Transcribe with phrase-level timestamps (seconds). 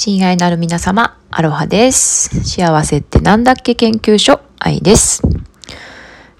[0.00, 2.28] 親愛なる皆様、アロハです。
[2.48, 5.22] 幸せってなんだっけ研究所、愛です。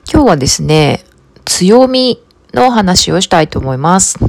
[0.09, 1.03] 今日はですね、
[1.45, 2.23] 強み
[2.55, 4.21] の話をしたいと思います。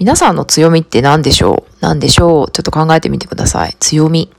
[0.00, 1.72] 皆さんの強みって何でしょう？
[1.80, 2.50] 何でしょう？
[2.50, 3.76] ちょっと考えてみてください。
[3.78, 4.32] 強み。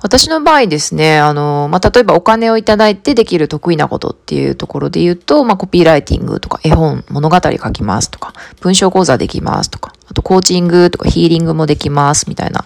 [0.00, 12.64] 私の場合ですね、あの、まあ、例えばお金をいただいてできる得意なことっていうところで言うと、まあ、コピーライティングとか絵本、物語書きますとか、文章講座できますとか、あとコーチングとかヒーリングもできますみたいな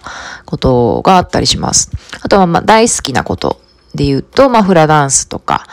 [0.48, 1.90] ことがあったりします。
[2.22, 3.60] あとはまあ大好きなこと
[3.94, 5.66] で言うと、まあ、フラダンスとか、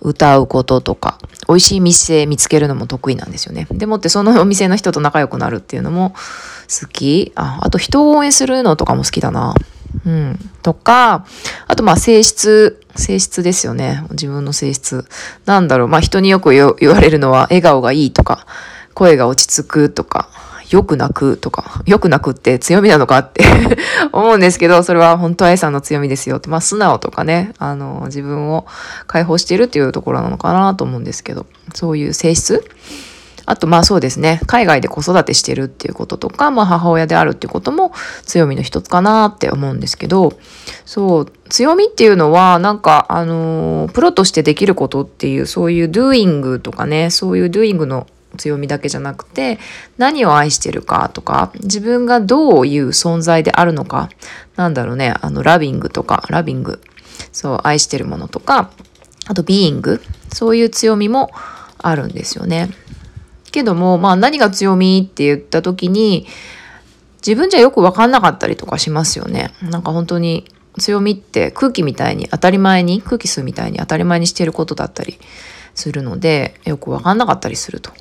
[0.00, 3.66] 歌うこととか、美味しい店見つけるのも得意なんですよね。
[3.70, 6.14] でもってそのお店の人と仲良くなるっていうのも
[6.80, 7.32] 好き。
[7.34, 9.54] あ、あと人を応援するのとかも好きだな。
[10.06, 10.38] うん。
[10.62, 11.26] とか、
[11.66, 14.04] あとまあ性質、性質ですよね。
[14.10, 15.06] 自分の性質。
[15.44, 15.88] なんだろう。
[15.88, 18.46] まあ人によく言言われるのは笑顔がいいとか、
[18.94, 20.30] 声が落ち着くとか、
[20.74, 23.44] よく泣くとか、よく泣くって強みなのかって
[24.10, 28.66] 思うんですけど、それは本当は A さんの強みですよって、まあ素直とかね、あの、自分を
[29.06, 32.64] 解放しているっていうところなのかなと思うんですけど、そういう性質。
[33.46, 37.92] あとまあそうですね、海外で子育てしてるっていうこととか、まあ母親であるっていうことも
[38.24, 40.32] 強みの一つかなって思うんですけど、
[40.86, 49.58] そう、強みっていうのはなんかあのプロとしてできることっていうそういう doing とかね、そういう doing の強みだけじゃなくて
[49.98, 54.08] 何を愛してるかとか自分がどういう存在であるのか
[54.56, 56.80] なんだろうねあのラビングとかラビング
[57.32, 58.70] そう愛してるものとか
[59.26, 60.00] あとビーイング
[60.32, 61.30] そういう強みも
[61.78, 62.70] あるんですよね
[63.52, 66.26] けどもまあ何が強みって言った時に
[67.26, 70.44] 自分じゃよく分かんなかったりとかしますよねなんか本当に
[70.78, 75.18] 強みって空気みたいに当たり前に空気吸うみたいに当たり前にしてることだったり
[75.74, 77.92] するのでよく分かんなかったりすると。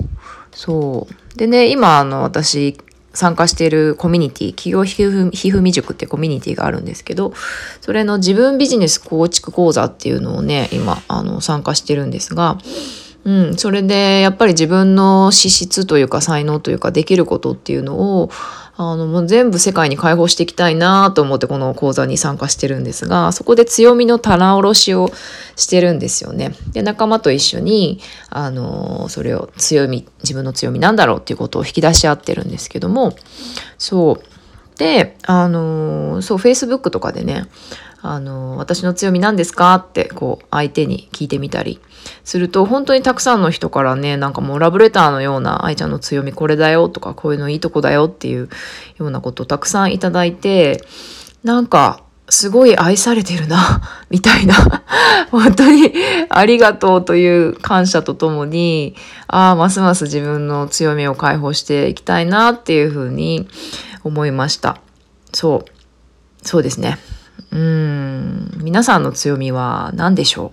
[0.56, 1.38] そう。
[1.38, 2.78] でね、今あの私
[3.14, 7.34] 参加しているコミュニティ、企業ひふひふみ塾ってコミュニティがあるんですけど、
[7.82, 12.58] それの自分ビジネス構築講座っていうのをね、今あの参加してるんですが、
[13.26, 18.30] うん、それでやっぱり自分の資質というか才能というかできることっていうのを
[18.75, 25.11] あのもう全部世界に解放していきたいなと思ってこの講座に参加してるんですがそこで強みの棚卸しを
[25.56, 26.56] してるんですよね。
[26.72, 28.00] で仲間と一緒に
[28.31, 33.16] あのそれを強み自分の強みなんだろうっていうことを引き出し合ってるんですけども
[33.78, 37.45] そうであのそう Facebook とかでね
[38.06, 39.75] あの私の強み何ですか？
[39.75, 41.80] ってこう相手に聞いてみたり
[42.25, 48.50] すると本当にたくさんの人からねなんかもうラブレターのような愛ちゃんの強みこれだよとかこういうのいいとこだよっていう
[48.97, 50.84] ようなことをたくさんいただいて
[51.46, 53.81] なんかすごい愛されてるな
[54.12, 54.53] みたいな
[55.31, 55.94] 本当に
[56.30, 58.96] ありがとうという感謝とともに
[59.28, 63.47] ああますます自分の強みを解放していきたいなっていうふうに
[64.03, 64.78] 思いました。
[65.31, 66.46] そう。
[66.46, 66.97] そうですね。
[67.52, 70.52] うーん皆さんの強みは何でしょ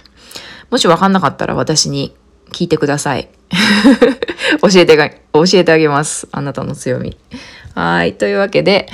[0.68, 0.72] う？
[0.72, 2.14] もし分かんなかったら私に
[2.52, 3.28] 聞いてください。
[4.62, 6.28] 教えてが、教えてあげます。
[6.32, 7.16] あなたの強み。
[7.74, 8.14] はい。
[8.14, 8.88] というわけで、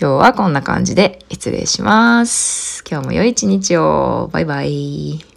[0.00, 2.84] 今日はこんな感じで失礼します。
[2.88, 4.30] 今日も良い一日を。
[4.32, 5.27] バイバイ。